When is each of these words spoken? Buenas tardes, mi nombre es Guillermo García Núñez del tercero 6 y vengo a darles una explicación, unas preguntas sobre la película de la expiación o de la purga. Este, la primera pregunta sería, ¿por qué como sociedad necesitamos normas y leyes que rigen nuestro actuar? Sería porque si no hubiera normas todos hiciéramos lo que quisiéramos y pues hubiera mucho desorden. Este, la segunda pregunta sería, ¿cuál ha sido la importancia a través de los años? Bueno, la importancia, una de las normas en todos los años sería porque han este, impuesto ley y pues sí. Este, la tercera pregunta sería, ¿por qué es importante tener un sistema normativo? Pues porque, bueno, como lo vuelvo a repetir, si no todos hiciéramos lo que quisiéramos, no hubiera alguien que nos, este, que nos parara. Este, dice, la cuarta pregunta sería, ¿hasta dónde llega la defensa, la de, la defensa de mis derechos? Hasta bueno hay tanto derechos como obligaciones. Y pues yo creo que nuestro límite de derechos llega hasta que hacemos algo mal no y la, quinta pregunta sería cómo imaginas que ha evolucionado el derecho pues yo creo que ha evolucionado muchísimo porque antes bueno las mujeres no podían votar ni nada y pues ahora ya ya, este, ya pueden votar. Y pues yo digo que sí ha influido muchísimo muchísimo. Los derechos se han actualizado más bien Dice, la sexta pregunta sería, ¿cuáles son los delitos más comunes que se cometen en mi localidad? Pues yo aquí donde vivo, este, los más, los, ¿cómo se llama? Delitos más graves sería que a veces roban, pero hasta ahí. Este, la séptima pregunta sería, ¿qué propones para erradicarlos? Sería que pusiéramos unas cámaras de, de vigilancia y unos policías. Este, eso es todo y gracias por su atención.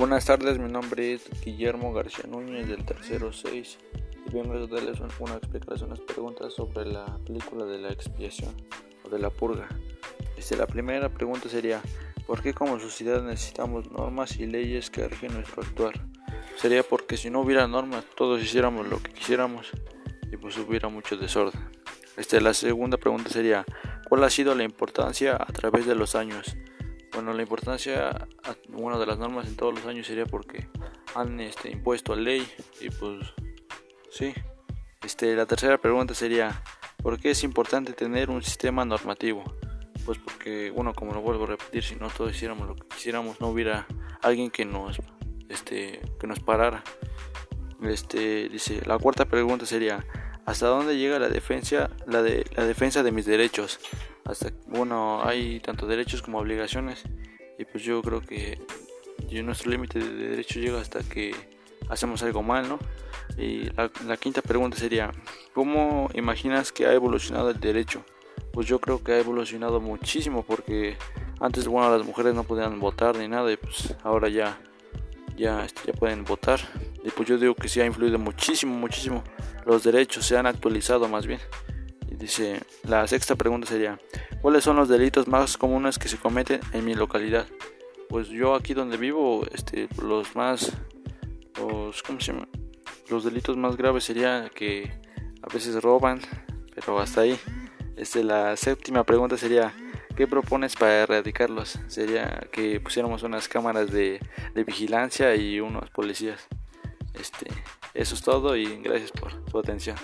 Buenas 0.00 0.24
tardes, 0.24 0.58
mi 0.58 0.72
nombre 0.72 1.12
es 1.12 1.28
Guillermo 1.44 1.92
García 1.92 2.24
Núñez 2.26 2.66
del 2.66 2.86
tercero 2.86 3.34
6 3.34 3.78
y 4.26 4.32
vengo 4.32 4.54
a 4.54 4.66
darles 4.66 4.98
una 5.18 5.34
explicación, 5.34 5.90
unas 5.90 6.00
preguntas 6.00 6.54
sobre 6.54 6.86
la 6.86 7.18
película 7.26 7.66
de 7.66 7.76
la 7.76 7.90
expiación 7.90 8.54
o 9.04 9.10
de 9.10 9.18
la 9.18 9.28
purga. 9.28 9.68
Este, 10.38 10.56
la 10.56 10.66
primera 10.66 11.10
pregunta 11.10 11.50
sería, 11.50 11.82
¿por 12.26 12.40
qué 12.40 12.54
como 12.54 12.80
sociedad 12.80 13.22
necesitamos 13.22 13.90
normas 13.90 14.38
y 14.38 14.46
leyes 14.46 14.88
que 14.88 15.06
rigen 15.06 15.34
nuestro 15.34 15.62
actuar? 15.62 15.92
Sería 16.56 16.82
porque 16.82 17.18
si 17.18 17.28
no 17.28 17.42
hubiera 17.42 17.68
normas 17.68 18.06
todos 18.16 18.42
hiciéramos 18.42 18.88
lo 18.88 19.02
que 19.02 19.12
quisiéramos 19.12 19.70
y 20.32 20.38
pues 20.38 20.56
hubiera 20.56 20.88
mucho 20.88 21.18
desorden. 21.18 21.60
Este, 22.16 22.40
la 22.40 22.54
segunda 22.54 22.96
pregunta 22.96 23.28
sería, 23.28 23.66
¿cuál 24.08 24.24
ha 24.24 24.30
sido 24.30 24.54
la 24.54 24.64
importancia 24.64 25.36
a 25.36 25.52
través 25.52 25.84
de 25.84 25.94
los 25.94 26.14
años? 26.14 26.56
Bueno, 27.20 27.34
la 27.34 27.42
importancia, 27.42 28.26
una 28.72 28.96
de 28.98 29.04
las 29.04 29.18
normas 29.18 29.46
en 29.46 29.54
todos 29.54 29.74
los 29.74 29.84
años 29.84 30.06
sería 30.06 30.24
porque 30.24 30.66
han 31.14 31.38
este, 31.38 31.70
impuesto 31.70 32.16
ley 32.16 32.50
y 32.80 32.88
pues 32.88 33.26
sí. 34.10 34.32
Este, 35.04 35.36
la 35.36 35.44
tercera 35.44 35.76
pregunta 35.76 36.14
sería, 36.14 36.62
¿por 37.02 37.20
qué 37.20 37.32
es 37.32 37.44
importante 37.44 37.92
tener 37.92 38.30
un 38.30 38.42
sistema 38.42 38.86
normativo? 38.86 39.44
Pues 40.06 40.16
porque, 40.16 40.70
bueno, 40.70 40.94
como 40.94 41.12
lo 41.12 41.20
vuelvo 41.20 41.44
a 41.44 41.48
repetir, 41.48 41.84
si 41.84 41.94
no 41.94 42.08
todos 42.08 42.34
hiciéramos 42.34 42.66
lo 42.66 42.74
que 42.74 42.88
quisiéramos, 42.88 43.38
no 43.38 43.48
hubiera 43.48 43.86
alguien 44.22 44.50
que 44.50 44.64
nos, 44.64 44.98
este, 45.50 46.00
que 46.18 46.26
nos 46.26 46.40
parara. 46.40 46.82
Este, 47.82 48.48
dice, 48.48 48.80
la 48.86 48.96
cuarta 48.96 49.26
pregunta 49.26 49.66
sería, 49.66 50.06
¿hasta 50.46 50.68
dónde 50.68 50.96
llega 50.96 51.18
la 51.18 51.28
defensa, 51.28 51.90
la 52.06 52.22
de, 52.22 52.46
la 52.56 52.64
defensa 52.64 53.02
de 53.02 53.12
mis 53.12 53.26
derechos? 53.26 53.78
Hasta 54.30 54.52
bueno 54.66 55.22
hay 55.24 55.60
tanto 55.60 55.86
derechos 55.86 56.22
como 56.22 56.38
obligaciones. 56.38 57.02
Y 57.58 57.64
pues 57.64 57.84
yo 57.84 58.00
creo 58.00 58.20
que 58.20 58.58
nuestro 59.42 59.70
límite 59.70 59.98
de 59.98 60.28
derechos 60.28 60.56
llega 60.56 60.80
hasta 60.80 61.00
que 61.00 61.34
hacemos 61.88 62.22
algo 62.22 62.42
mal 62.42 62.68
no 62.68 62.78
y 63.36 63.68
la, 64.06 64.16
quinta 64.16 64.42
pregunta 64.42 64.76
sería 64.76 65.12
cómo 65.54 66.08
imaginas 66.14 66.72
que 66.72 66.86
ha 66.86 66.92
evolucionado 66.92 67.50
el 67.50 67.60
derecho 67.60 68.04
pues 68.52 68.66
yo 68.66 68.80
creo 68.80 69.04
que 69.04 69.12
ha 69.12 69.18
evolucionado 69.18 69.80
muchísimo 69.80 70.42
porque 70.42 70.96
antes 71.38 71.68
bueno 71.68 71.96
las 71.96 72.04
mujeres 72.04 72.34
no 72.34 72.44
podían 72.44 72.80
votar 72.80 73.16
ni 73.16 73.28
nada 73.28 73.52
y 73.52 73.56
pues 73.56 73.94
ahora 74.02 74.28
ya 74.28 74.58
ya, 75.36 75.64
este, 75.64 75.80
ya 75.86 75.92
pueden 75.94 76.24
votar. 76.24 76.60
Y 77.02 77.10
pues 77.10 77.26
yo 77.26 77.38
digo 77.38 77.54
que 77.54 77.66
sí 77.66 77.80
ha 77.80 77.86
influido 77.86 78.18
muchísimo 78.18 78.74
muchísimo. 78.74 79.24
Los 79.64 79.82
derechos 79.82 80.26
se 80.26 80.36
han 80.36 80.44
actualizado 80.46 81.08
más 81.08 81.26
bien 81.26 81.40
Dice, 82.20 82.60
la 82.84 83.06
sexta 83.06 83.34
pregunta 83.34 83.66
sería, 83.66 83.98
¿cuáles 84.42 84.62
son 84.62 84.76
los 84.76 84.90
delitos 84.90 85.26
más 85.26 85.56
comunes 85.56 85.98
que 85.98 86.06
se 86.06 86.18
cometen 86.18 86.60
en 86.74 86.84
mi 86.84 86.94
localidad? 86.94 87.46
Pues 88.10 88.28
yo 88.28 88.54
aquí 88.54 88.74
donde 88.74 88.98
vivo, 88.98 89.46
este, 89.54 89.88
los 90.02 90.36
más, 90.36 90.70
los, 91.58 92.02
¿cómo 92.02 92.20
se 92.20 92.32
llama? 92.32 92.46
Delitos 93.24 93.56
más 93.56 93.76
graves 93.76 94.04
sería 94.04 94.50
que 94.54 94.92
a 95.42 95.52
veces 95.52 95.82
roban, 95.82 96.20
pero 96.74 97.00
hasta 97.00 97.22
ahí. 97.22 97.38
Este, 97.96 98.22
la 98.22 98.54
séptima 98.54 99.02
pregunta 99.04 99.38
sería, 99.38 99.72
¿qué 100.14 100.26
propones 100.26 100.76
para 100.76 101.00
erradicarlos? 101.00 101.80
Sería 101.88 102.46
que 102.52 102.80
pusiéramos 102.80 103.22
unas 103.22 103.48
cámaras 103.48 103.90
de, 103.90 104.20
de 104.54 104.64
vigilancia 104.64 105.34
y 105.36 105.58
unos 105.58 105.88
policías. 105.90 106.46
Este, 107.14 107.46
eso 107.94 108.14
es 108.14 108.22
todo 108.22 108.56
y 108.56 108.76
gracias 108.82 109.10
por 109.10 109.32
su 109.50 109.58
atención. 109.58 109.96